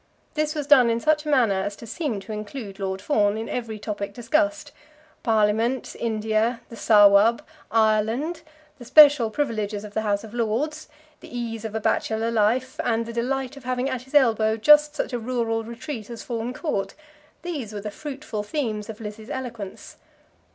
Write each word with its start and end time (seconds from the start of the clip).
This 0.33 0.55
was 0.55 0.65
done 0.65 0.89
in 0.89 0.99
such 0.99 1.25
a 1.25 1.29
manner 1.29 1.53
as 1.61 1.75
to 1.75 1.85
seem 1.85 2.19
to 2.21 2.31
include 2.31 2.79
Lord 2.79 3.03
Fawn 3.03 3.37
in 3.37 3.47
every 3.47 3.77
topic 3.77 4.15
discussed. 4.15 4.71
Parliament, 5.21 5.95
India, 5.99 6.61
the 6.69 6.75
Sawab, 6.75 7.43
Ireland, 7.69 8.41
the 8.79 8.85
special 8.85 9.29
privileges 9.29 9.83
of 9.83 9.93
the 9.93 10.01
House 10.01 10.23
of 10.23 10.33
Lords, 10.33 10.87
the 11.19 11.27
ease 11.29 11.63
of 11.65 11.75
a 11.75 11.79
bachelor 11.79 12.31
life, 12.31 12.79
and 12.83 13.05
the 13.05 13.13
delight 13.13 13.55
of 13.57 13.63
having 13.63 13.91
at 13.91 14.01
his 14.01 14.15
elbow 14.15 14.57
just 14.57 14.95
such 14.95 15.13
a 15.13 15.19
rural 15.19 15.63
retreat 15.63 16.09
as 16.09 16.23
Fawn 16.23 16.51
Court, 16.51 16.95
these 17.43 17.71
were 17.71 17.79
the 17.81 17.91
fruitful 17.91 18.41
themes 18.41 18.89
of 18.89 19.01
Lizzie's 19.01 19.29
eloquence. 19.29 19.97